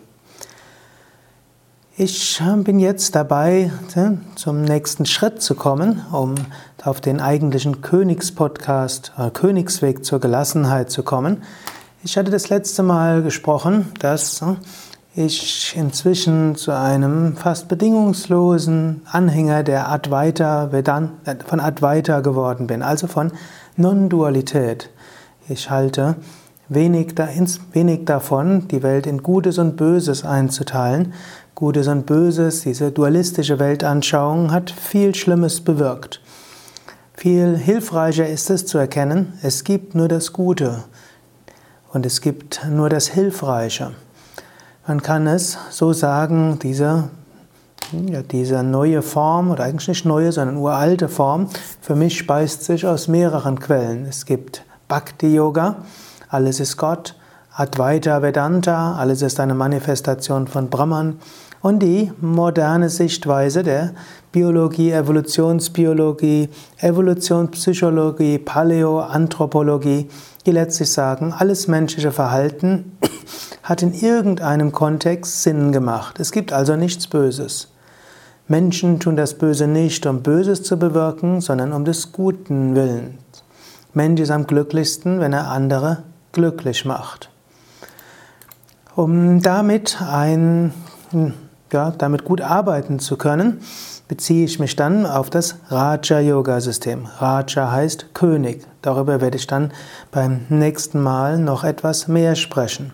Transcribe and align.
Ich 1.96 2.42
bin 2.58 2.79
jetzt 2.79 3.16
dabei, 3.16 3.72
zum 4.36 4.62
nächsten 4.62 5.06
Schritt 5.06 5.42
zu 5.42 5.56
kommen, 5.56 6.06
um 6.12 6.36
auf 6.84 7.00
den 7.00 7.20
eigentlichen 7.20 7.82
Königspodcast, 7.82 9.10
äh, 9.18 9.30
Königsweg 9.30 10.04
zur 10.04 10.20
Gelassenheit 10.20 10.88
zu 10.88 11.02
kommen. 11.02 11.42
Ich 12.04 12.17
hatte 12.17 12.31
das 12.31 12.48
letzte 12.48 12.84
Mal 12.84 13.22
gesprochen, 13.22 13.90
dass 13.98 14.40
ich 15.17 15.77
inzwischen 15.77 16.57
zu 16.57 16.73
einem 16.73 17.36
fast 17.36 17.68
bedingungslosen 17.68 19.03
Anhänger 19.11 19.63
der 19.63 19.90
Advaita 19.90 20.73
Vedan, 20.73 21.13
äh, 21.25 21.37
von 21.46 21.61
Advaita 21.61 22.21
geworden 22.21 22.67
bin, 22.67 22.82
also 22.82 23.07
von 23.07 23.31
Non-Dualität. 23.77 24.90
Ich 25.49 25.71
halte 25.71 26.17
wenig, 26.68 27.14
wenig 27.73 28.07
davon, 28.07 28.67
die 28.68 28.82
Welt 28.82 29.07
in 29.07 29.23
Gutes 29.23 29.59
und 29.59 29.77
Böses 29.77 30.25
einzuteilen. 30.25 31.13
Gutes 31.54 31.87
und 31.87 32.06
Böses, 32.06 32.62
diese 32.62 32.91
dualistische 32.91 33.61
Weltanschauung 33.61 34.51
hat 34.51 34.70
viel 34.70 35.15
Schlimmes 35.15 35.61
bewirkt. 35.61 36.20
Viel 37.17 37.56
hilfreicher 37.56 38.27
ist 38.27 38.51
es 38.51 38.67
zu 38.67 38.78
erkennen, 38.78 39.34
es 39.42 39.62
gibt 39.62 39.95
nur 39.95 40.09
das 40.09 40.33
Gute 40.33 40.83
und 41.92 42.05
es 42.05 42.20
gibt 42.20 42.67
nur 42.69 42.89
das 42.89 43.06
Hilfreiche. 43.06 43.92
Man 44.87 45.01
kann 45.01 45.27
es 45.27 45.57
so 45.71 45.95
sagen, 45.95 46.59
diese, 46.63 47.09
ja, 48.07 48.21
diese 48.21 48.63
neue 48.63 49.01
Form, 49.01 49.51
oder 49.51 49.65
eigentlich 49.65 49.89
nicht 49.89 50.05
neue, 50.05 50.31
sondern 50.31 50.59
uralte 50.59 51.09
Form, 51.09 51.49
für 51.81 51.97
mich 51.97 52.19
speist 52.19 52.65
sich 52.65 52.87
aus 52.87 53.09
mehreren 53.09 53.59
Quellen. 53.59 54.05
Es 54.05 54.27
gibt 54.27 54.62
Bhakti 54.87 55.35
Yoga, 55.35 55.77
alles 56.29 56.61
ist 56.61 56.77
Gott, 56.77 57.15
Advaita 57.57 58.21
Vedanta, 58.21 58.97
alles 58.97 59.23
ist 59.23 59.41
eine 59.41 59.55
Manifestation 59.55 60.49
von 60.49 60.69
Brahman 60.69 61.19
und 61.62 61.79
die 61.79 62.12
moderne 62.21 62.91
Sichtweise 62.91 63.62
der 63.62 63.95
Biologie, 64.35 64.91
Evolutionsbiologie, 64.91 66.49
Evolutionspsychologie, 66.79 68.39
Paläoanthropologie, 68.39 70.09
die 70.45 70.51
letztlich 70.51 70.91
sagen, 70.91 71.33
alles 71.33 71.69
menschliche 71.69 72.11
Verhalten 72.11 72.99
hat 73.62 73.83
in 73.83 73.95
irgendeinem 73.95 74.73
Kontext 74.73 75.45
Sinn 75.45 75.71
gemacht. 75.71 76.19
Es 76.19 76.33
gibt 76.33 76.53
also 76.53 76.75
nichts 76.75 77.07
Böses. 77.07 77.69
Menschen 78.49 78.99
tun 78.99 79.15
das 79.15 79.35
Böse 79.35 79.69
nicht, 79.69 80.05
um 80.05 80.25
Böses 80.25 80.65
zu 80.65 80.81
bewirken, 80.81 81.41
sondern 81.41 81.73
um 81.73 81.85
des 81.85 82.11
Guten 82.11 82.75
Willens. 82.75 83.15
Mensch 83.93 84.21
ist 84.21 84.33
am 84.33 84.49
glücklichsten, 84.49 85.21
wenn 85.21 85.33
er 85.33 85.47
andere 85.53 85.99
glücklich 86.33 86.85
macht. 86.85 87.31
Um 88.97 89.43
damit 89.43 90.03
ein, 90.03 90.75
ja, 91.73 91.93
damit 91.93 92.25
gut 92.25 92.41
arbeiten 92.41 92.99
zu 92.99 93.17
können, 93.17 93.61
beziehe 94.08 94.44
ich 94.44 94.58
mich 94.58 94.77
dann 94.77 95.06
auf 95.06 95.30
das 95.30 95.56
Raja-Yoga-System. 95.69 97.06
Raja 97.19 97.72
heißt 97.72 98.14
König. 98.14 98.66
Darüber 98.83 99.20
werde 99.20 99.36
ich 99.36 99.47
dann 99.47 99.72
beim 100.10 100.47
nächsten 100.48 101.00
Mal 101.00 101.38
noch 101.38 101.64
etwas 101.64 102.06
mehr 102.08 102.34
sprechen. 102.34 102.92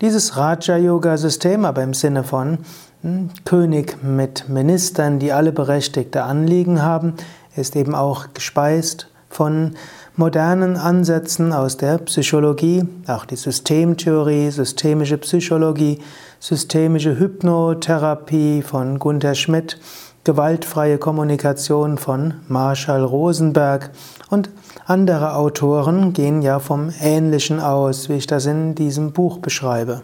Dieses 0.00 0.36
Raja-Yoga-System, 0.36 1.64
aber 1.64 1.82
im 1.82 1.92
Sinne 1.92 2.24
von 2.24 2.58
hm, 3.02 3.30
König 3.44 4.02
mit 4.02 4.48
Ministern, 4.48 5.18
die 5.18 5.32
alle 5.32 5.52
berechtigte 5.52 6.22
Anliegen 6.22 6.82
haben, 6.82 7.14
ist 7.54 7.76
eben 7.76 7.94
auch 7.94 8.28
gespeist 8.32 9.08
von 9.28 9.76
modernen 10.16 10.76
Ansätzen 10.76 11.52
aus 11.52 11.76
der 11.76 11.98
Psychologie, 11.98 12.84
auch 13.06 13.24
die 13.24 13.36
Systemtheorie, 13.36 14.50
systemische 14.50 15.18
Psychologie, 15.18 16.00
systemische 16.40 17.18
Hypnotherapie 17.18 18.62
von 18.62 18.98
Gunther 18.98 19.34
Schmidt, 19.34 19.78
gewaltfreie 20.24 20.98
Kommunikation 20.98 21.98
von 21.98 22.34
Marshall 22.48 23.04
Rosenberg 23.04 23.90
und 24.28 24.50
andere 24.86 25.34
Autoren 25.34 26.12
gehen 26.12 26.42
ja 26.42 26.58
vom 26.58 26.92
Ähnlichen 27.00 27.60
aus, 27.60 28.08
wie 28.08 28.14
ich 28.14 28.26
das 28.26 28.46
in 28.46 28.74
diesem 28.74 29.12
Buch 29.12 29.38
beschreibe. 29.38 30.02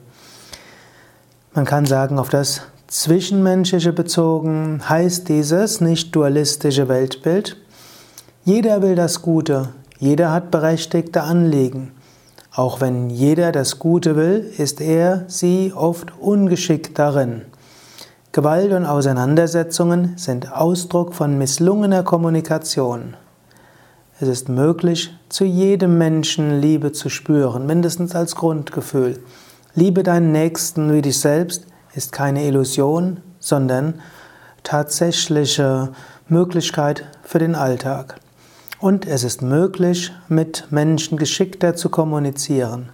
Man 1.53 1.65
kann 1.65 1.87
sagen, 1.87 2.19
auf 2.19 2.29
das 2.29 2.63
Zwischenmenschliche 2.87 3.93
bezogen 3.93 4.81
heißt 4.89 5.29
dieses 5.29 5.81
nicht 5.81 6.15
dualistische 6.15 6.89
Weltbild. 6.89 7.57
Jeder 8.45 8.81
will 8.81 8.95
das 8.95 9.23
Gute, 9.23 9.71
jeder 9.99 10.33
hat 10.33 10.51
berechtigte 10.51 11.23
Anliegen. 11.23 11.93
Auch 12.55 12.81
wenn 12.81 13.11
jeder 13.11 13.53
das 13.53 13.79
Gute 13.79 14.17
will, 14.17 14.51
ist 14.57 14.81
er, 14.81 15.25
sie 15.27 15.73
oft 15.75 16.19
ungeschickt 16.19 16.99
darin. 16.99 17.43
Gewalt 18.37 18.71
und 18.73 18.85
Auseinandersetzungen 18.85 20.19
sind 20.19 20.53
Ausdruck 20.53 21.15
von 21.15 21.39
misslungener 21.39 22.03
Kommunikation. 22.03 23.17
Es 24.21 24.29
ist 24.29 24.51
möglich, 24.51 25.11
zu 25.31 25.47
jedem 25.47 25.97
Menschen 25.97 26.61
Liebe 26.61 26.93
zu 26.93 27.09
spüren, 27.09 27.65
mindestens 27.65 28.15
als 28.15 28.35
Grundgefühl. 28.37 29.21
Liebe 29.75 30.03
deinen 30.03 30.33
Nächsten 30.33 30.93
wie 30.93 31.01
dich 31.01 31.19
selbst 31.19 31.67
ist 31.95 32.13
keine 32.13 32.45
Illusion, 32.45 33.23
sondern 33.39 34.03
tatsächliche 34.65 35.93
Möglichkeit 36.29 37.07
für 37.23 37.39
den 37.39 37.55
Alltag. 37.55 38.21
Und 38.79 39.07
es 39.07 39.25
ist 39.25 39.41
möglich, 39.41 40.13
mit 40.29 40.67
Menschen 40.69 41.17
geschickter 41.17 41.75
zu 41.75 41.89
kommunizieren. 41.89 42.91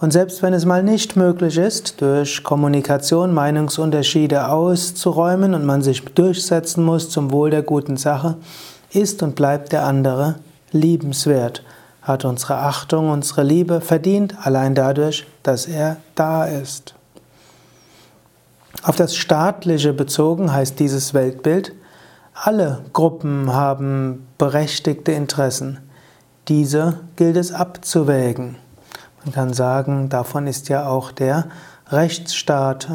Und 0.00 0.12
selbst 0.12 0.42
wenn 0.42 0.54
es 0.54 0.64
mal 0.64 0.84
nicht 0.84 1.16
möglich 1.16 1.58
ist, 1.58 2.00
durch 2.00 2.44
Kommunikation 2.44 3.34
Meinungsunterschiede 3.34 4.48
auszuräumen 4.48 5.54
und 5.54 5.64
man 5.66 5.82
sich 5.82 6.04
durchsetzen 6.04 6.84
muss 6.84 7.10
zum 7.10 7.32
Wohl 7.32 7.50
der 7.50 7.62
guten 7.62 7.96
Sache, 7.96 8.36
ist 8.92 9.22
und 9.24 9.34
bleibt 9.34 9.72
der 9.72 9.84
andere 9.84 10.36
liebenswert, 10.70 11.64
hat 12.02 12.24
unsere 12.24 12.58
Achtung, 12.58 13.10
unsere 13.10 13.42
Liebe 13.42 13.80
verdient, 13.80 14.36
allein 14.40 14.76
dadurch, 14.76 15.26
dass 15.42 15.66
er 15.66 15.96
da 16.14 16.44
ist. 16.44 16.94
Auf 18.84 18.94
das 18.94 19.16
Staatliche 19.16 19.92
bezogen 19.92 20.52
heißt 20.52 20.78
dieses 20.78 21.12
Weltbild, 21.12 21.72
alle 22.34 22.84
Gruppen 22.92 23.52
haben 23.52 24.28
berechtigte 24.38 25.10
Interessen. 25.10 25.80
Diese 26.46 27.00
gilt 27.16 27.36
es 27.36 27.52
abzuwägen. 27.52 28.56
Man 29.28 29.34
kann 29.34 29.52
sagen, 29.52 30.08
davon 30.08 30.46
ist 30.46 30.70
ja 30.70 30.88
auch 30.88 31.12
der 31.12 31.48
Rechtsstaat 31.90 32.88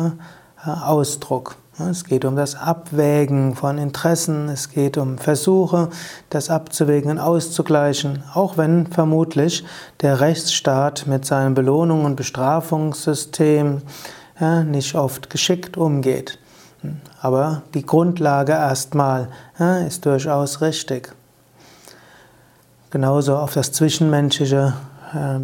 äh, 0.65 0.67
Ausdruck. 0.67 1.57
Es 1.77 2.05
geht 2.05 2.25
um 2.25 2.35
das 2.35 2.55
Abwägen 2.55 3.53
von 3.53 3.77
Interessen, 3.77 4.49
es 4.49 4.71
geht 4.71 4.97
um 4.97 5.19
Versuche, 5.19 5.89
das 6.31 6.49
abzuwägen 6.49 7.11
und 7.11 7.19
auszugleichen, 7.19 8.23
auch 8.33 8.57
wenn 8.57 8.87
vermutlich 8.87 9.63
der 10.01 10.21
Rechtsstaat 10.21 11.05
mit 11.05 11.23
seinem 11.23 11.53
Belohnung- 11.53 12.03
und 12.03 12.15
Bestrafungssystem 12.15 13.83
ja, 14.39 14.63
nicht 14.63 14.95
oft 14.95 15.29
geschickt 15.29 15.77
umgeht. 15.77 16.39
Aber 17.21 17.61
die 17.75 17.85
Grundlage 17.85 18.53
erstmal 18.53 19.27
ja, 19.59 19.77
ist 19.85 20.03
durchaus 20.07 20.61
richtig. 20.61 21.13
Genauso 22.89 23.35
auf 23.35 23.53
das 23.53 23.71
Zwischenmenschliche 23.71 24.73
äh, 24.77 24.92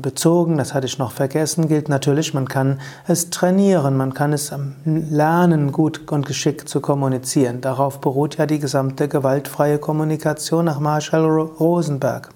bezogen, 0.01 0.57
das 0.57 0.73
hatte 0.73 0.87
ich 0.87 0.97
noch 0.97 1.11
vergessen, 1.11 1.67
gilt 1.67 1.89
natürlich, 1.89 2.33
man 2.33 2.47
kann 2.47 2.79
es 3.07 3.29
trainieren, 3.29 3.97
man 3.97 4.13
kann 4.13 4.33
es 4.33 4.51
lernen, 4.85 5.71
gut 5.71 6.11
und 6.11 6.25
geschickt 6.25 6.69
zu 6.69 6.81
kommunizieren. 6.81 7.61
Darauf 7.61 8.01
beruht 8.01 8.37
ja 8.37 8.45
die 8.45 8.59
gesamte 8.59 9.07
gewaltfreie 9.07 9.77
Kommunikation 9.77 10.65
nach 10.65 10.79
Marshall 10.79 11.25
Rosenberg. 11.25 12.29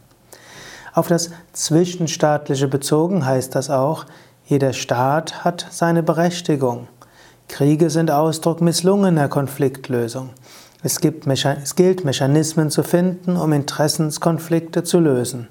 Auf 0.94 1.08
das 1.08 1.32
Zwischenstaatliche 1.54 2.68
bezogen 2.68 3.26
heißt 3.26 3.56
das 3.56 3.70
auch, 3.72 4.06
jeder 4.46 4.74
Staat 4.74 5.44
hat 5.44 5.66
seine 5.72 6.04
Berechtigung. 6.04 6.88
Kriege 7.48 7.90
sind 7.90 8.12
Ausdruck 8.12 8.62
misslungener 8.62 9.28
Konfliktlösung. 9.28 10.30
Es, 10.84 11.00
gibt, 11.00 11.26
es 11.28 11.76
gilt, 11.76 12.06
Mechanismen 12.06 12.70
zu 12.70 12.84
finden, 12.84 13.38
um 13.38 13.54
Interessenskonflikte 13.54 14.84
zu 14.84 15.00
lösen. 15.00 15.48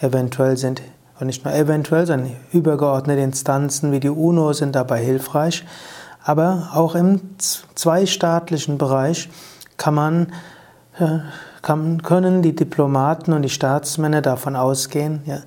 Eventuell 0.00 0.56
sind 0.56 0.82
und 1.18 1.26
nicht 1.26 1.44
nur 1.44 1.54
eventuell, 1.54 2.06
sondern 2.06 2.32
übergeordnete 2.52 3.20
Instanzen 3.20 3.92
wie 3.92 4.00
die 4.00 4.10
UNO 4.10 4.52
sind 4.52 4.74
dabei 4.74 5.02
hilfreich. 5.02 5.64
Aber 6.24 6.70
auch 6.74 6.94
im 6.94 7.20
zweistaatlichen 7.38 8.78
Bereich 8.78 9.28
kann 9.76 9.94
man, 9.94 10.32
äh, 10.98 11.18
kann, 11.62 12.02
können 12.02 12.42
die 12.42 12.54
Diplomaten 12.54 13.32
und 13.32 13.42
die 13.42 13.48
Staatsmänner 13.48 14.22
davon 14.22 14.56
ausgehen, 14.56 15.22
ja, 15.26 15.38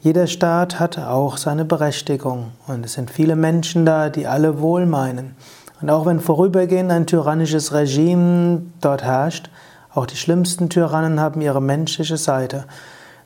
jeder 0.00 0.26
Staat 0.26 0.80
hat 0.80 0.98
auch 0.98 1.36
seine 1.36 1.64
Berechtigung 1.64 2.50
und 2.66 2.84
es 2.84 2.94
sind 2.94 3.08
viele 3.08 3.36
Menschen 3.36 3.86
da, 3.86 4.10
die 4.10 4.26
alle 4.26 4.60
wohl 4.60 4.84
meinen. 4.84 5.36
Und 5.80 5.90
auch 5.90 6.06
wenn 6.06 6.18
vorübergehend 6.18 6.90
ein 6.90 7.06
tyrannisches 7.06 7.72
Regime 7.72 8.62
dort 8.80 9.04
herrscht, 9.04 9.48
auch 9.94 10.06
die 10.06 10.16
schlimmsten 10.16 10.70
Tyrannen 10.70 11.20
haben 11.20 11.40
ihre 11.40 11.62
menschliche 11.62 12.16
Seite. 12.16 12.64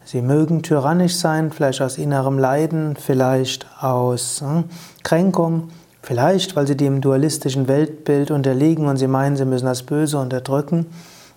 Sie 0.07 0.23
mögen 0.23 0.63
tyrannisch 0.63 1.17
sein, 1.17 1.51
vielleicht 1.51 1.83
aus 1.83 1.99
innerem 1.99 2.39
Leiden, 2.39 2.95
vielleicht 2.95 3.67
aus 3.81 4.41
hm, 4.41 4.65
Kränkung, 5.03 5.71
vielleicht 6.01 6.55
weil 6.55 6.65
sie 6.65 6.77
dem 6.77 7.01
dualistischen 7.01 7.67
Weltbild 7.67 8.31
unterliegen 8.31 8.87
und 8.87 8.99
sie 8.99 9.09
meinen, 9.09 9.35
sie 9.35 9.45
müssen 9.45 9.67
das 9.67 9.83
Böse 9.83 10.19
unterdrücken. 10.19 10.87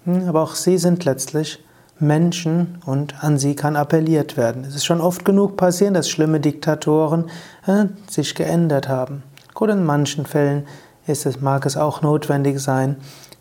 Hm, 0.06 0.30
aber 0.30 0.44
auch 0.44 0.54
sie 0.54 0.78
sind 0.78 1.04
letztlich 1.04 1.64
Menschen 1.98 2.78
und 2.86 3.24
an 3.24 3.40
sie 3.40 3.56
kann 3.56 3.76
appelliert 3.76 4.38
werden. 4.38 4.64
Es 4.64 4.76
ist 4.76 4.86
schon 4.86 5.02
oft 5.02 5.26
genug 5.26 5.58
passiert, 5.58 5.96
dass 5.96 6.08
schlimme 6.08 6.40
Diktatoren 6.40 7.26
äh, 7.66 7.86
sich 8.08 8.36
geändert 8.36 8.88
haben. 8.88 9.24
Gut, 9.56 9.72
in 9.72 9.84
manchen 9.84 10.28
Fällen 10.28 10.68
ist 11.08 11.26
es, 11.26 11.42
mag 11.42 11.66
es 11.66 11.76
auch 11.76 12.04
notwendig 12.04 12.60
sein, 12.60 12.98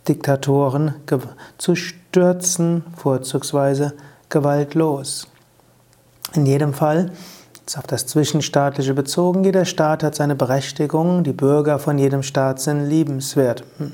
Diktatoren 0.07 0.95
zu 1.59 1.75
stürzen, 1.75 2.83
vorzugsweise 2.97 3.93
gewaltlos. 4.29 5.27
In 6.33 6.45
jedem 6.45 6.73
Fall 6.73 7.11
ist 7.65 7.77
auf 7.77 7.87
das 7.87 8.05
Zwischenstaatliche 8.05 8.93
bezogen, 8.93 9.43
jeder 9.43 9.65
Staat 9.65 10.03
hat 10.03 10.15
seine 10.15 10.35
Berechtigung, 10.35 11.23
die 11.23 11.33
Bürger 11.33 11.79
von 11.79 11.97
jedem 11.97 12.23
Staat 12.23 12.59
sind 12.59 12.87
liebenswert. 12.87 13.63
Hm. 13.77 13.93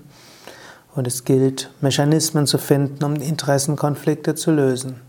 Und 0.96 1.08
es 1.08 1.26
gilt, 1.26 1.72
Mechanismen 1.82 2.48
zu 2.48 2.58
finden, 2.58 3.04
um 3.04 3.16
Interessenkonflikte 3.16 4.36
zu 4.36 4.52
lösen. 4.52 5.02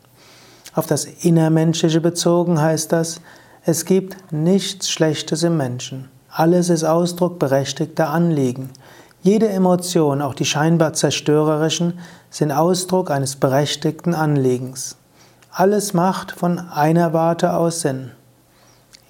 Auf 0.74 0.86
das 0.86 1.04
Innermenschliche 1.04 2.00
bezogen 2.00 2.60
heißt 2.60 2.92
das, 2.92 3.20
es 3.64 3.84
gibt 3.84 4.32
nichts 4.32 4.90
Schlechtes 4.90 5.42
im 5.42 5.56
Menschen. 5.56 6.08
Alles 6.28 6.68
ist 6.68 6.84
Ausdruck 6.84 7.38
berechtigter 7.38 8.10
Anliegen. 8.10 8.70
Jede 9.22 9.48
Emotion, 9.48 10.22
auch 10.22 10.34
die 10.34 10.44
scheinbar 10.44 10.92
zerstörerischen, 10.92 11.98
sind 12.30 12.52
Ausdruck 12.52 13.10
eines 13.10 13.36
berechtigten 13.36 14.14
Anliegens. 14.14 14.96
Alles 15.58 15.94
macht 15.94 16.32
von 16.32 16.58
einer 16.58 17.14
Warte 17.14 17.54
aus 17.54 17.80
Sinn. 17.80 18.10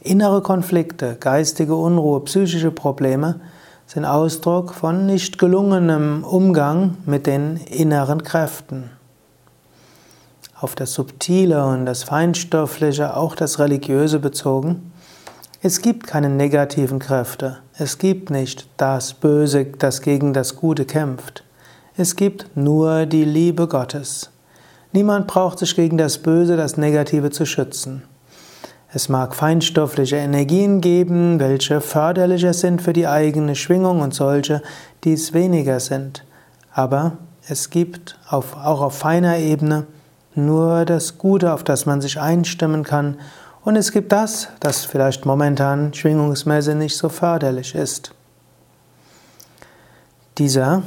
Innere 0.00 0.43
Konflikte, 0.43 1.16
geistige 1.19 1.75
Unruhe, 1.75 2.20
psychische 2.20 2.70
Probleme 2.70 3.40
sind 3.84 4.04
Ausdruck 4.04 4.72
von 4.72 5.06
nicht 5.06 5.40
gelungenem 5.40 6.22
Umgang 6.22 6.98
mit 7.04 7.26
den 7.26 7.56
inneren 7.56 8.22
Kräften. 8.22 8.90
Auf 10.54 10.76
das 10.76 10.93
Subtile 10.93 11.66
und 11.66 11.84
das 11.84 12.04
Feinstoffliche, 12.04 13.16
auch 13.16 13.34
das 13.34 13.58
Religiöse 13.58 14.20
bezogen, 14.20 14.93
es 15.62 15.82
gibt 15.82 16.06
keine 16.06 16.28
negativen 16.28 17.00
Kräfte. 17.00 17.58
Es 17.76 17.98
gibt 17.98 18.31
nicht 18.31 18.69
das 18.76 19.14
Böse, 19.14 19.64
das 19.64 20.00
gegen 20.00 20.32
das 20.32 20.54
Gute 20.54 20.84
kämpft. 20.84 21.43
Es 21.96 22.14
gibt 22.14 22.56
nur 22.56 23.06
die 23.06 23.25
Liebe 23.25 23.66
Gottes. 23.66 24.31
Niemand 24.93 25.27
braucht 25.27 25.59
sich 25.59 25.75
gegen 25.77 25.99
das 25.99 26.19
Böse, 26.19 26.56
das 26.56 26.77
Negative 26.77 27.31
zu 27.31 27.44
schützen. 27.44 28.03
Es 28.93 29.09
mag 29.09 29.35
feinstoffliche 29.35 30.17
Energien 30.17 30.81
geben, 30.81 31.38
welche 31.38 31.81
förderlicher 31.81 32.55
sind 32.55 32.81
für 32.81 32.93
die 32.93 33.06
eigene 33.06 33.55
Schwingung 33.55 34.00
und 34.00 34.15
solche, 34.15 34.62
die 35.05 35.12
es 35.12 35.35
weniger 35.35 35.81
sind. 35.81 36.25
Aber 36.73 37.19
es 37.49 37.71
gibt 37.71 38.19
auf, 38.29 38.56
auch 38.56 38.81
auf 38.81 38.97
feiner 38.97 39.38
Ebene 39.38 39.87
nur 40.35 40.85
das 40.85 41.19
Gute, 41.19 41.53
auf 41.53 41.65
das 41.65 41.87
man 41.87 42.00
sich 42.00 42.21
einstimmen 42.21 42.85
kann. 42.85 43.19
Und 43.65 43.77
es 43.77 43.93
gibt 43.93 44.12
das, 44.12 44.49
das 44.61 44.85
vielleicht 44.85 45.27
momentan 45.27 45.93
schwingungsmäßig 45.93 46.75
nicht 46.77 46.97
so 46.97 47.09
förderlich 47.09 47.75
ist. 47.75 48.12
Dieser 50.39 50.82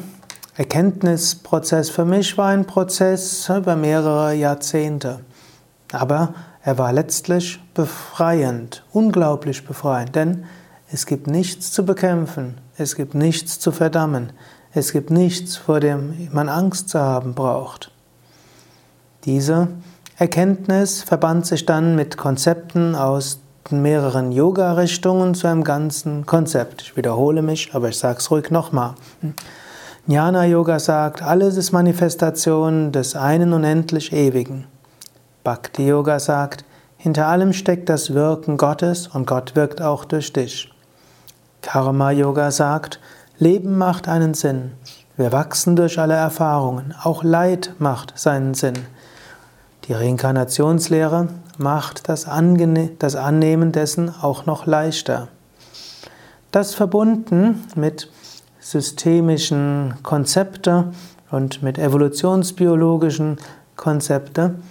Erkenntnisprozess 0.60 1.90
für 1.90 2.04
mich 2.04 2.38
war 2.38 2.48
ein 2.48 2.66
Prozess 2.66 3.48
über 3.48 3.78
mehrere 3.78 4.34
Jahrzehnte. 4.34 5.22
Aber 5.94 6.34
er 6.62 6.78
war 6.78 6.92
letztlich 6.92 7.62
befreiend, 7.74 8.84
unglaublich 8.92 9.66
befreiend, 9.66 10.18
denn 10.18 10.44
es 10.92 11.06
gibt 11.06 11.28
nichts 11.28 11.72
zu 11.72 11.86
bekämpfen, 11.86 12.58
es 12.78 12.98
gibt 12.98 13.16
nichts 13.16 13.58
zu 13.62 13.72
verdammen, 13.72 14.34
es 14.74 14.92
gibt 14.92 15.12
nichts, 15.12 15.56
vor 15.56 15.80
dem 15.80 16.28
man 16.34 16.50
Angst 16.50 16.90
zu 16.90 17.00
haben 17.00 17.36
braucht. 17.36 17.94
Diese 19.24 19.70
Erkenntnis 20.18 21.04
verband 21.04 21.46
sich 21.46 21.66
dann 21.66 21.96
mit 21.96 22.18
Konzepten 22.18 22.96
aus 22.96 23.40
mehreren 23.70 24.34
Yoga-Richtungen 24.34 25.36
zu 25.36 25.48
einem 25.48 25.64
ganzen 25.64 26.26
Konzept. 26.26 26.82
Ich 26.82 26.98
wiederhole 26.98 27.44
mich, 27.44 27.74
aber 27.74 27.88
ich 27.88 27.98
sage 27.98 28.20
es 28.20 28.30
ruhig 28.30 28.52
nochmal. 28.52 28.96
Jnana 30.08 30.46
Yoga 30.46 30.80
sagt, 30.80 31.22
alles 31.22 31.58
ist 31.58 31.72
Manifestation 31.72 32.92
des 32.92 33.16
einen 33.16 33.54
unendlich 33.54 34.12
Ewigen. 34.14 34.66
Bhakti 35.44 35.88
Yoga 35.88 36.20
sagt, 36.20 36.66
hinter 36.98 37.28
allem 37.28 37.54
steckt 37.54 37.90
das 37.90 38.14
Wirken 38.14 38.58
Gottes 38.58 39.08
und 39.08 39.28
Gott 39.28 39.56
wirkt 39.56 39.82
auch 39.82 40.06
durch 40.06 40.34
dich. 40.34 40.72
Karma 41.62 42.12
Yoga 42.12 42.52
sagt, 42.52 43.00
Leben 43.38 43.78
macht 43.78 44.08
einen 44.08 44.34
Sinn. 44.34 44.72
Wir 45.16 45.32
wachsen 45.32 45.76
durch 45.76 46.00
alle 46.00 46.16
Erfahrungen. 46.16 46.96
Auch 47.04 47.24
Leid 47.24 47.74
macht 47.78 48.18
seinen 48.18 48.54
Sinn. 48.54 48.80
Die 49.86 49.94
Reinkarnationslehre 49.94 51.28
macht 51.58 52.10
das, 52.10 52.26
Angene 52.26 52.92
das 53.00 53.16
Annehmen 53.16 53.72
dessen 53.72 54.14
auch 54.22 54.46
noch 54.46 54.66
leichter. 54.66 55.28
Das 56.52 56.74
verbunden 56.74 57.66
mit 57.76 58.10
systemischen 58.70 59.96
Konzepten 60.04 60.94
und 61.32 61.64
mit 61.64 61.80
evolutionsbiologischen 61.80 63.38
Konzepten 63.76 64.62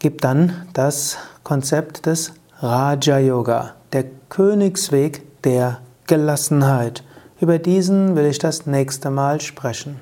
gibt 0.00 0.24
dann 0.24 0.66
das 0.72 1.16
Konzept 1.44 2.06
des 2.06 2.32
Raja 2.58 3.18
Yoga, 3.18 3.74
der 3.92 4.06
Königsweg 4.28 5.40
der 5.44 5.78
Gelassenheit. 6.08 7.04
Über 7.40 7.60
diesen 7.60 8.16
will 8.16 8.26
ich 8.26 8.40
das 8.40 8.66
nächste 8.66 9.08
Mal 9.08 9.40
sprechen. 9.40 10.00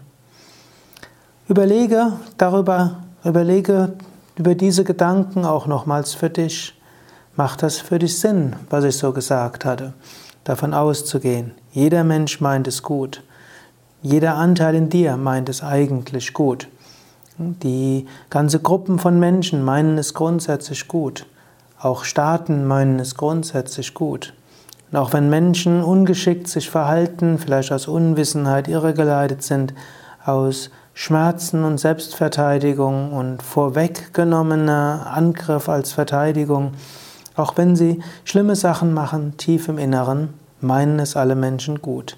Überlege 1.49 2.15
darüber, 2.39 3.03
überlege 3.23 3.93
über 4.37 4.55
diese 4.55 4.85
Gedanken 4.85 5.45
auch 5.45 5.67
nochmals 5.67 6.15
für 6.15 6.31
dich. 6.31 6.81
Macht 7.37 7.63
das 7.63 7.77
für 7.77 7.99
dich 7.99 8.19
Sinn, 8.19 8.57
was 8.71 8.85
ich 8.85 8.97
so 8.97 9.13
gesagt 9.13 9.67
hatte? 9.67 9.93
Davon 10.45 10.73
auszugehen, 10.73 11.53
jeder 11.73 12.05
Mensch 12.05 12.41
meint 12.43 12.69
es 12.69 12.83
gut. 12.83 13.23
Jeder 14.03 14.35
Anteil 14.35 14.75
in 14.75 14.91
dir 14.91 15.17
meint 15.17 15.49
es 15.49 15.63
eigentlich 15.63 16.35
gut. 16.35 16.69
Die 17.39 18.07
ganze 18.29 18.61
Gruppen 18.61 18.99
von 18.99 19.19
Menschen 19.19 19.65
meinen 19.65 19.97
es 19.97 20.13
grundsätzlich 20.13 20.87
gut. 20.87 21.25
Auch 21.81 22.05
Staaten 22.05 22.67
meinen 22.67 22.99
es 22.99 23.15
grundsätzlich 23.15 23.95
gut. 23.95 24.35
Und 24.91 24.99
auch 24.99 25.15
wenn 25.15 25.31
Menschen 25.31 25.83
ungeschickt 25.83 26.47
sich 26.47 26.69
verhalten, 26.69 27.39
vielleicht 27.39 27.73
aus 27.73 27.89
Unwissenheit 27.89 28.69
irregeleitet 28.69 29.43
sind, 29.43 29.73
aus 30.27 30.71
Schmerzen 30.93 31.65
und 31.65 31.79
Selbstverteidigung 31.79 33.15
und 33.15 33.43
vorweggenommener 33.43 35.07
Angriff 35.11 35.71
als 35.71 35.93
Verteidigung, 35.93 36.73
auch 37.35 37.57
wenn 37.57 37.77
sie 37.77 38.03
schlimme 38.25 38.57
Sachen 38.57 38.93
machen, 38.93 39.39
tief 39.39 39.69
im 39.69 39.79
Inneren, 39.79 40.35
meinen 40.63 40.99
es 40.99 41.17
alle 41.17 41.35
Menschen 41.35 41.83
gut. 41.83 42.17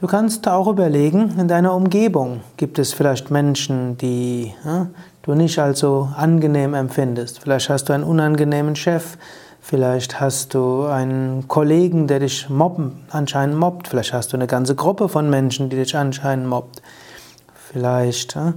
Du 0.00 0.06
kannst 0.06 0.48
auch 0.48 0.66
überlegen, 0.66 1.38
in 1.38 1.46
deiner 1.46 1.74
Umgebung 1.74 2.40
gibt 2.56 2.78
es 2.78 2.94
vielleicht 2.94 3.30
Menschen, 3.30 3.98
die 3.98 4.54
ja, 4.64 4.86
du 5.20 5.34
nicht 5.34 5.58
als 5.58 5.84
angenehm 5.84 6.72
empfindest. 6.72 7.40
Vielleicht 7.40 7.68
hast 7.68 7.90
du 7.90 7.92
einen 7.92 8.04
unangenehmen 8.04 8.76
Chef, 8.76 9.18
vielleicht 9.60 10.18
hast 10.18 10.54
du 10.54 10.86
einen 10.86 11.48
Kollegen, 11.48 12.06
der 12.06 12.20
dich 12.20 12.48
mobben, 12.48 13.04
anscheinend 13.10 13.58
mobbt, 13.58 13.88
vielleicht 13.88 14.14
hast 14.14 14.32
du 14.32 14.38
eine 14.38 14.46
ganze 14.46 14.74
Gruppe 14.74 15.10
von 15.10 15.28
Menschen, 15.28 15.68
die 15.68 15.76
dich 15.76 15.94
anscheinend 15.94 16.46
mobbt. 16.46 16.80
Vielleicht 17.70 18.36
ja, 18.36 18.54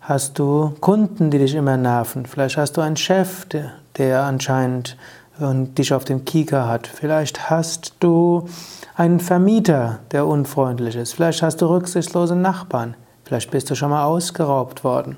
hast 0.00 0.38
du 0.38 0.72
Kunden, 0.80 1.30
die 1.30 1.38
dich 1.38 1.54
immer 1.54 1.76
nerven. 1.76 2.24
Vielleicht 2.24 2.56
hast 2.56 2.78
du 2.78 2.80
einen 2.80 2.96
Chef, 2.96 3.44
der, 3.44 3.72
der 3.98 4.22
anscheinend 4.22 4.96
dich 5.40 5.92
auf 5.92 6.04
dem 6.04 6.24
Kieker 6.24 6.68
hat. 6.68 6.86
Vielleicht 6.86 7.50
hast 7.50 7.94
du 8.00 8.48
einen 8.96 9.20
Vermieter, 9.20 10.00
der 10.10 10.26
unfreundlich 10.26 10.96
ist. 10.96 11.14
Vielleicht 11.14 11.42
hast 11.42 11.60
du 11.60 11.66
rücksichtslose 11.66 12.34
Nachbarn. 12.34 12.94
Vielleicht 13.24 13.50
bist 13.50 13.70
du 13.70 13.74
schon 13.74 13.90
mal 13.90 14.04
ausgeraubt 14.04 14.84
worden. 14.84 15.16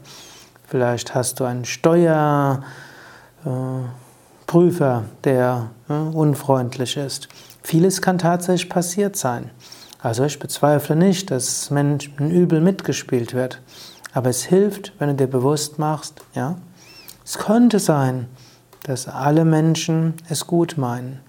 Vielleicht 0.66 1.14
hast 1.14 1.40
du 1.40 1.44
einen 1.44 1.64
Steuerprüfer, 1.64 2.64
der 5.24 5.70
äh, 5.88 5.92
unfreundlich 5.92 6.96
ist. 6.96 7.28
Vieles 7.62 8.02
kann 8.02 8.18
tatsächlich 8.18 8.68
passiert 8.68 9.16
sein. 9.16 9.50
Also 10.02 10.24
ich 10.24 10.38
bezweifle 10.38 10.96
nicht, 10.96 11.30
dass 11.30 11.70
Menschen 11.70 12.30
übel 12.30 12.60
mitgespielt 12.60 13.34
wird. 13.34 13.60
Aber 14.12 14.30
es 14.30 14.44
hilft, 14.44 14.92
wenn 14.98 15.08
du 15.08 15.14
dir 15.14 15.26
bewusst 15.28 15.78
machst, 15.78 16.20
ja, 16.34 16.56
es 17.24 17.38
könnte 17.38 17.78
sein, 17.78 18.26
dass 18.90 19.06
alle 19.06 19.44
Menschen 19.44 20.14
es 20.28 20.48
gut 20.48 20.76
meinen. 20.76 21.20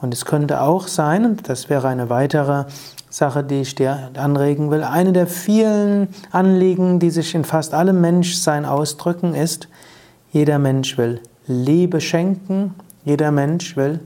Und 0.00 0.12
es 0.12 0.24
könnte 0.24 0.62
auch 0.62 0.88
sein, 0.88 1.24
und 1.24 1.48
das 1.48 1.70
wäre 1.70 1.86
eine 1.86 2.10
weitere 2.10 2.64
Sache, 3.08 3.44
die 3.44 3.60
ich 3.60 3.76
dir 3.76 4.10
anregen 4.16 4.72
will, 4.72 4.82
eine 4.82 5.12
der 5.12 5.28
vielen 5.28 6.08
Anliegen, 6.32 6.98
die 6.98 7.10
sich 7.10 7.36
in 7.36 7.44
fast 7.44 7.72
allem 7.72 8.00
Menschsein 8.00 8.64
ausdrücken, 8.64 9.34
ist, 9.34 9.68
jeder 10.32 10.58
Mensch 10.58 10.98
will 10.98 11.20
Liebe 11.46 12.00
schenken, 12.00 12.74
jeder 13.04 13.30
Mensch 13.30 13.76
will 13.76 14.00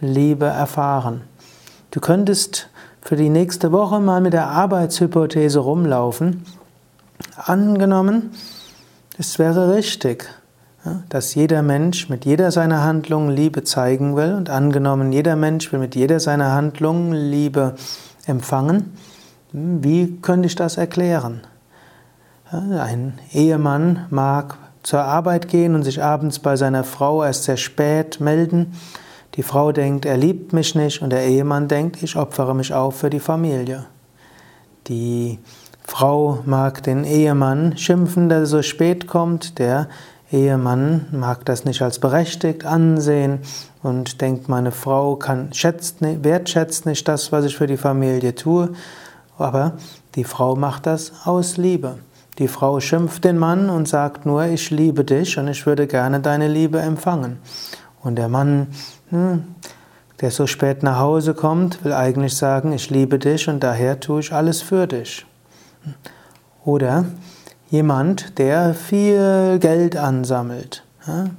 Liebe 0.00 0.46
erfahren. 0.46 1.20
Du 1.90 2.00
könntest 2.00 2.70
für 3.02 3.16
die 3.16 3.28
nächste 3.28 3.72
Woche 3.72 4.00
mal 4.00 4.22
mit 4.22 4.32
der 4.32 4.48
Arbeitshypothese 4.48 5.58
rumlaufen. 5.58 6.44
Angenommen, 7.36 8.30
es 9.18 9.38
wäre 9.38 9.74
richtig, 9.74 10.28
dass 11.08 11.34
jeder 11.34 11.62
Mensch 11.62 12.08
mit 12.08 12.24
jeder 12.24 12.50
seiner 12.50 12.82
Handlungen 12.82 13.30
Liebe 13.30 13.64
zeigen 13.64 14.16
will 14.16 14.34
und 14.34 14.50
angenommen, 14.50 15.12
jeder 15.12 15.36
Mensch 15.36 15.72
will 15.72 15.78
mit 15.78 15.94
jeder 15.94 16.20
seiner 16.20 16.52
Handlungen 16.52 17.12
Liebe 17.12 17.74
empfangen. 18.26 18.92
Wie 19.52 20.18
könnte 20.20 20.46
ich 20.46 20.54
das 20.54 20.76
erklären? 20.76 21.40
Ein 22.50 23.18
Ehemann 23.32 24.06
mag 24.10 24.56
zur 24.82 25.00
Arbeit 25.00 25.48
gehen 25.48 25.74
und 25.74 25.82
sich 25.82 26.02
abends 26.02 26.38
bei 26.38 26.56
seiner 26.56 26.84
Frau 26.84 27.22
erst 27.22 27.44
sehr 27.44 27.56
spät 27.56 28.20
melden. 28.20 28.72
Die 29.34 29.42
Frau 29.42 29.72
denkt, 29.72 30.04
er 30.04 30.16
liebt 30.16 30.52
mich 30.52 30.74
nicht 30.74 31.02
und 31.02 31.10
der 31.10 31.26
Ehemann 31.26 31.68
denkt, 31.68 32.02
ich 32.02 32.16
opfere 32.16 32.54
mich 32.54 32.72
auf 32.72 32.98
für 32.98 33.10
die 33.10 33.20
Familie. 33.20 33.86
Die 34.86 35.38
Frau 35.84 36.40
mag 36.44 36.82
den 36.82 37.04
Ehemann 37.04 37.76
schimpfen, 37.76 38.28
der 38.28 38.46
so 38.46 38.62
spät 38.62 39.06
kommt, 39.06 39.58
der 39.58 39.88
Ehemann 40.30 41.06
mag 41.10 41.44
das 41.46 41.64
nicht 41.64 41.80
als 41.80 41.98
berechtigt 41.98 42.66
ansehen 42.66 43.40
und 43.82 44.20
denkt, 44.20 44.48
meine 44.48 44.72
Frau 44.72 45.16
kann, 45.16 45.52
schätzt, 45.54 45.96
wertschätzt 46.00 46.84
nicht 46.84 47.08
das, 47.08 47.32
was 47.32 47.46
ich 47.46 47.56
für 47.56 47.66
die 47.66 47.78
Familie 47.78 48.34
tue, 48.34 48.70
aber 49.38 49.72
die 50.16 50.24
Frau 50.24 50.54
macht 50.54 50.86
das 50.86 51.12
aus 51.24 51.56
Liebe. 51.56 51.98
Die 52.38 52.48
Frau 52.48 52.78
schimpft 52.78 53.24
den 53.24 53.38
Mann 53.38 53.70
und 53.70 53.88
sagt 53.88 54.26
nur, 54.26 54.44
ich 54.44 54.70
liebe 54.70 55.02
dich 55.04 55.38
und 55.38 55.48
ich 55.48 55.66
würde 55.66 55.86
gerne 55.86 56.20
deine 56.20 56.46
Liebe 56.46 56.78
empfangen. 56.78 57.38
Und 58.02 58.16
der 58.16 58.28
Mann, 58.28 58.68
hm, 59.10 59.44
der 60.20 60.30
so 60.30 60.46
spät 60.46 60.82
nach 60.82 60.98
Hause 60.98 61.34
kommt, 61.34 61.84
will 61.84 61.92
eigentlich 61.92 62.36
sagen, 62.36 62.72
ich 62.72 62.90
liebe 62.90 63.18
dich 63.18 63.48
und 63.48 63.60
daher 63.60 63.98
tue 63.98 64.20
ich 64.20 64.32
alles 64.32 64.62
für 64.62 64.86
dich. 64.86 65.26
Oder 66.64 67.06
Jemand, 67.70 68.38
der 68.38 68.72
viel 68.72 69.58
Geld 69.60 69.94
ansammelt. 69.94 70.84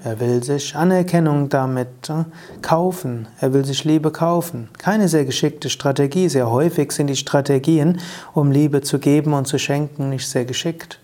Er 0.04 0.20
will 0.20 0.44
sich 0.44 0.76
Anerkennung 0.76 1.50
damit 1.50 1.88
kaufen. 2.62 3.28
Er 3.40 3.52
will 3.54 3.66
sich 3.66 3.84
Liebe 3.84 4.12
kaufen. 4.12 4.70
Keine 4.78 5.08
sehr 5.08 5.26
geschickte 5.26 5.72
Strategie. 5.72 6.30
Sehr 6.30 6.52
häufig 6.52 6.92
sind 6.92 7.08
die 7.08 7.16
Strategien, 7.16 8.00
um 8.34 8.52
Liebe 8.52 8.82
zu 8.82 9.00
geben 9.00 9.34
und 9.34 9.48
zu 9.48 9.58
schenken, 9.58 10.10
nicht 10.10 10.28
sehr 10.28 10.46
geschickt. 10.46 11.00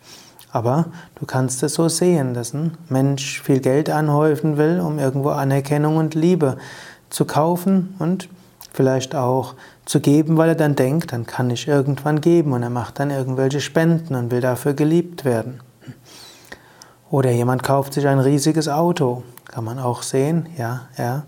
Aber 0.52 0.86
du 1.20 1.26
kannst 1.26 1.64
es 1.64 1.74
so 1.74 1.90
sehen, 1.90 2.36
dass 2.36 2.54
ein 2.54 2.78
Mensch 2.90 3.42
viel 3.42 3.60
Geld 3.62 3.90
anhäufen 3.90 4.58
will, 4.58 4.80
um 4.80 5.00
irgendwo 5.00 5.30
Anerkennung 5.30 5.98
und 5.98 6.14
Liebe 6.14 6.58
zu 7.10 7.26
kaufen 7.26 7.96
und 7.98 8.30
vielleicht 8.76 9.16
auch 9.16 9.56
zu 9.86 10.00
geben, 10.00 10.38
weil 10.38 10.50
er 10.50 10.56
dann 10.56 10.76
denkt, 10.76 11.12
dann 11.14 11.26
kann 11.26 11.50
ich 11.50 11.68
irgendwann 11.68 12.22
geben 12.22 12.54
und 12.54 12.64
er 12.64 12.70
macht 12.70 13.00
dann 13.00 13.10
irgendwelche 13.10 13.62
Spenden 13.62 14.16
und 14.16 14.32
will 14.32 14.42
dafür 14.42 14.74
geliebt 14.74 15.26
werden. 15.26 15.62
Oder 17.10 17.32
jemand 17.32 17.64
kauft 17.64 17.94
sich 17.94 18.08
ein 18.08 18.20
riesiges 18.20 18.68
Auto, 18.68 19.24
kann 19.46 19.64
man 19.64 19.80
auch 19.80 20.02
sehen, 20.02 20.50
ja, 20.58 20.88
er 20.96 21.24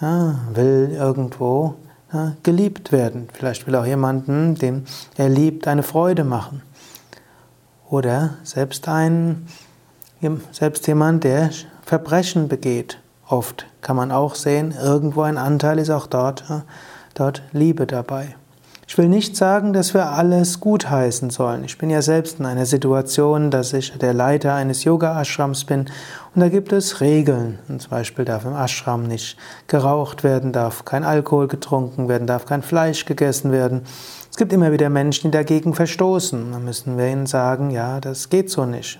ja, 0.00 0.40
will 0.52 0.90
irgendwo 0.92 1.76
ja, 2.12 2.32
geliebt 2.42 2.90
werden. 2.90 3.28
Vielleicht 3.32 3.66
will 3.66 3.76
auch 3.76 3.86
jemanden, 3.86 4.54
dem 4.56 4.84
er 5.16 5.28
liebt, 5.28 5.68
eine 5.68 5.82
Freude 5.82 6.24
machen. 6.24 6.62
Oder 7.88 8.34
selbst 8.42 8.88
ein, 8.88 9.46
selbst 10.52 10.86
jemand, 10.86 11.24
der 11.24 11.50
Verbrechen 11.84 12.48
begeht. 12.48 12.98
Oft 13.28 13.66
kann 13.80 13.96
man 13.96 14.12
auch 14.12 14.34
sehen, 14.34 14.74
irgendwo 14.80 15.22
ein 15.22 15.38
Anteil 15.38 15.78
ist 15.78 15.90
auch 15.90 16.06
dort 16.06 16.44
dort 17.14 17.42
Liebe 17.52 17.86
dabei. 17.86 18.34
Ich 18.86 18.98
will 18.98 19.08
nicht 19.08 19.36
sagen, 19.36 19.72
dass 19.72 19.94
wir 19.94 20.10
alles 20.10 20.58
gutheißen 20.58 21.30
sollen. 21.30 21.62
Ich 21.62 21.78
bin 21.78 21.90
ja 21.90 22.02
selbst 22.02 22.40
in 22.40 22.46
einer 22.46 22.66
Situation, 22.66 23.52
dass 23.52 23.72
ich 23.72 23.96
der 23.96 24.12
Leiter 24.12 24.54
eines 24.54 24.82
Yoga-Ashrams 24.82 25.62
bin 25.64 25.86
und 26.34 26.40
da 26.40 26.48
gibt 26.48 26.72
es 26.72 27.00
Regeln. 27.00 27.60
Und 27.68 27.82
zum 27.82 27.90
Beispiel 27.90 28.24
darf 28.24 28.44
im 28.44 28.56
Ashram 28.56 29.04
nicht 29.04 29.36
geraucht 29.68 30.24
werden, 30.24 30.52
darf 30.52 30.84
kein 30.84 31.04
Alkohol 31.04 31.46
getrunken 31.46 32.08
werden, 32.08 32.26
darf 32.26 32.46
kein 32.46 32.62
Fleisch 32.62 33.04
gegessen 33.04 33.52
werden. 33.52 33.82
Es 34.28 34.36
gibt 34.36 34.52
immer 34.52 34.72
wieder 34.72 34.90
Menschen, 34.90 35.30
die 35.30 35.36
dagegen 35.36 35.72
verstoßen. 35.72 36.50
Da 36.50 36.58
müssen 36.58 36.98
wir 36.98 37.06
ihnen 37.06 37.26
sagen, 37.26 37.70
ja, 37.70 38.00
das 38.00 38.28
geht 38.28 38.50
so 38.50 38.64
nicht. 38.64 38.98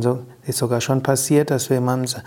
So, 0.00 0.18
ist 0.44 0.58
sogar 0.58 0.80
schon 0.80 1.02
passiert, 1.02 1.50
dass 1.50 1.70
wir 1.70 1.76
jemandem 1.76 2.20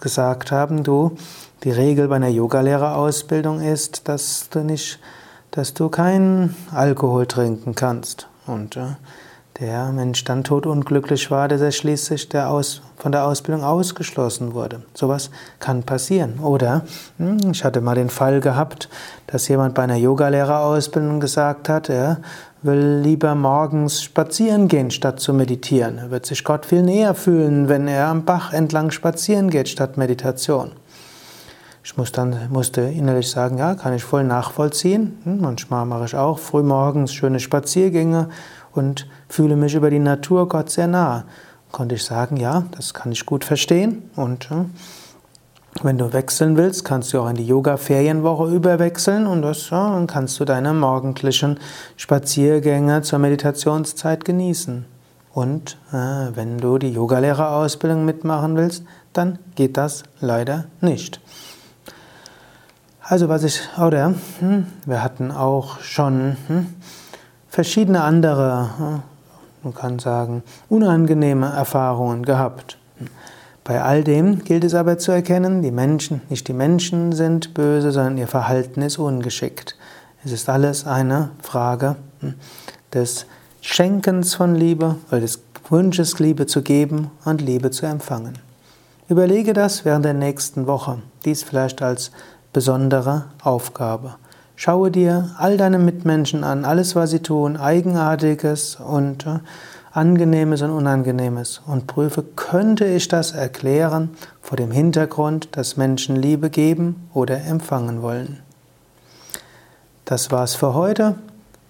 gesagt 0.00 0.50
haben, 0.50 0.82
du, 0.82 1.16
die 1.64 1.70
Regel 1.70 2.08
bei 2.08 2.16
einer 2.16 2.28
Yogalehrerausbildung 2.28 3.60
ist, 3.60 4.08
dass 4.08 4.48
du 4.48 4.60
nicht, 4.60 4.98
dass 5.50 5.74
du 5.74 5.88
keinen 5.88 6.56
Alkohol 6.72 7.26
trinken 7.26 7.74
kannst. 7.74 8.28
Und 8.46 8.76
äh, 8.76 8.94
der 9.60 9.90
Mensch 9.90 10.22
dann 10.22 10.44
totunglücklich 10.44 11.32
war, 11.32 11.48
dass 11.48 11.60
er 11.60 11.72
schließlich 11.72 12.28
der 12.28 12.48
Aus, 12.48 12.80
von 12.96 13.10
der 13.10 13.24
Ausbildung 13.24 13.64
ausgeschlossen 13.64 14.54
wurde. 14.54 14.82
Sowas 14.94 15.30
kann 15.58 15.82
passieren. 15.82 16.38
Oder 16.38 16.82
hm, 17.18 17.38
ich 17.50 17.64
hatte 17.64 17.80
mal 17.80 17.96
den 17.96 18.08
Fall 18.08 18.40
gehabt, 18.40 18.88
dass 19.26 19.48
jemand 19.48 19.74
bei 19.74 19.82
einer 19.82 19.96
Yogalehrerausbildung 19.96 21.18
gesagt 21.18 21.68
hat, 21.68 21.88
er 21.88 22.18
will 22.62 23.00
lieber 23.02 23.34
morgens 23.34 24.02
spazieren 24.02 24.68
gehen, 24.68 24.90
statt 24.90 25.20
zu 25.20 25.32
meditieren. 25.32 25.98
Er 25.98 26.10
wird 26.10 26.26
sich 26.26 26.44
Gott 26.44 26.66
viel 26.66 26.82
näher 26.82 27.14
fühlen, 27.14 27.68
wenn 27.68 27.86
er 27.86 28.08
am 28.08 28.24
Bach 28.24 28.52
entlang 28.52 28.90
spazieren 28.90 29.50
geht, 29.50 29.68
statt 29.68 29.96
Meditation. 29.96 30.72
Ich 31.84 31.96
muss 31.96 32.12
dann, 32.12 32.36
musste 32.50 32.82
innerlich 32.82 33.30
sagen, 33.30 33.58
ja, 33.58 33.74
kann 33.74 33.94
ich 33.94 34.04
voll 34.04 34.24
nachvollziehen. 34.24 35.18
Hm, 35.24 35.40
manchmal 35.40 35.86
mache 35.86 36.04
ich 36.04 36.14
auch 36.16 36.38
frühmorgens 36.38 37.14
schöne 37.14 37.40
Spaziergänge 37.40 38.28
und 38.72 39.06
fühle 39.28 39.56
mich 39.56 39.74
über 39.74 39.88
die 39.88 39.98
Natur 39.98 40.48
Gott 40.48 40.70
sehr 40.70 40.86
nah. 40.86 41.24
Konnte 41.72 41.94
ich 41.94 42.04
sagen, 42.04 42.36
ja, 42.36 42.64
das 42.76 42.92
kann 42.92 43.12
ich 43.12 43.24
gut 43.24 43.44
verstehen. 43.44 44.10
Und 44.16 44.50
ja, 44.50 44.66
wenn 45.82 45.98
du 45.98 46.12
wechseln 46.12 46.56
willst, 46.56 46.84
kannst 46.84 47.12
du 47.12 47.20
auch 47.20 47.28
in 47.28 47.36
die 47.36 47.46
Yoga-Ferienwoche 47.46 48.52
überwechseln 48.52 49.26
und 49.26 49.42
das, 49.42 49.70
ja, 49.70 49.92
dann 49.92 50.06
kannst 50.06 50.40
du 50.40 50.44
deine 50.44 50.72
morgendlichen 50.72 51.58
Spaziergänge 51.96 53.02
zur 53.02 53.18
Meditationszeit 53.18 54.24
genießen. 54.24 54.86
Und 55.32 55.76
äh, 55.92 55.96
wenn 56.34 56.58
du 56.58 56.78
die 56.78 56.92
Yogalehrerausbildung 56.92 58.04
mitmachen 58.04 58.56
willst, 58.56 58.82
dann 59.12 59.38
geht 59.54 59.76
das 59.76 60.02
leider 60.20 60.64
nicht. 60.80 61.20
Also 63.02 63.28
was 63.28 63.44
ich, 63.44 63.60
oder 63.80 64.14
hm, 64.40 64.66
wir 64.84 65.02
hatten 65.02 65.30
auch 65.30 65.80
schon 65.80 66.36
hm, 66.48 66.74
verschiedene 67.48 68.02
andere, 68.02 68.70
hm, 68.78 69.02
man 69.62 69.74
kann 69.74 69.98
sagen, 69.98 70.42
unangenehme 70.68 71.46
Erfahrungen 71.46 72.24
gehabt. 72.24 72.77
Bei 73.68 73.82
all 73.82 74.02
dem 74.02 74.44
gilt 74.44 74.64
es 74.64 74.72
aber 74.72 74.96
zu 74.96 75.12
erkennen, 75.12 75.60
die 75.60 75.70
Menschen, 75.70 76.22
nicht 76.30 76.48
die 76.48 76.54
Menschen 76.54 77.12
sind 77.12 77.52
böse, 77.52 77.92
sondern 77.92 78.16
ihr 78.16 78.26
Verhalten 78.26 78.80
ist 78.80 78.96
ungeschickt. 78.96 79.76
Es 80.24 80.32
ist 80.32 80.48
alles 80.48 80.86
eine 80.86 81.32
Frage 81.42 81.96
hm, 82.20 82.32
des 82.94 83.26
Schenkens 83.60 84.34
von 84.34 84.54
Liebe 84.54 84.96
oder 85.10 85.20
des 85.20 85.42
Wunsches, 85.68 86.18
Liebe 86.18 86.46
zu 86.46 86.62
geben 86.62 87.10
und 87.26 87.42
Liebe 87.42 87.70
zu 87.70 87.84
empfangen. 87.84 88.38
Überlege 89.06 89.52
das 89.52 89.84
während 89.84 90.06
der 90.06 90.14
nächsten 90.14 90.66
Woche, 90.66 91.02
dies 91.26 91.42
vielleicht 91.42 91.82
als 91.82 92.10
besondere 92.54 93.26
Aufgabe. 93.42 94.14
Schaue 94.56 94.90
dir 94.90 95.34
all 95.36 95.58
deine 95.58 95.78
Mitmenschen 95.78 96.42
an, 96.42 96.64
alles, 96.64 96.96
was 96.96 97.10
sie 97.10 97.20
tun, 97.20 97.58
Eigenartiges 97.58 98.76
und 98.76 99.26
äh, 99.26 99.40
Angenehmes 99.92 100.62
und 100.62 100.70
Unangenehmes 100.70 101.62
und 101.66 101.86
prüfe, 101.86 102.22
könnte 102.22 102.84
ich 102.84 103.08
das 103.08 103.32
erklären 103.32 104.10
vor 104.42 104.56
dem 104.56 104.70
Hintergrund, 104.70 105.56
dass 105.56 105.76
Menschen 105.76 106.16
Liebe 106.16 106.50
geben 106.50 107.08
oder 107.14 107.42
empfangen 107.44 108.02
wollen. 108.02 108.40
Das 110.04 110.30
war's 110.30 110.54
für 110.54 110.74
heute. 110.74 111.16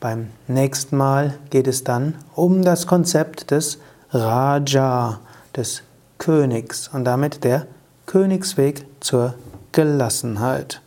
Beim 0.01 0.29
nächsten 0.47 0.97
Mal 0.97 1.35
geht 1.51 1.67
es 1.67 1.83
dann 1.83 2.15
um 2.35 2.63
das 2.63 2.87
Konzept 2.87 3.51
des 3.51 3.79
Raja, 4.11 5.19
des 5.57 5.83
Königs 6.19 6.89
und 6.89 7.05
damit 7.05 7.43
der 7.45 7.67
Königsweg 8.07 8.87
zur 9.01 9.35
Gelassenheit. 9.73 10.81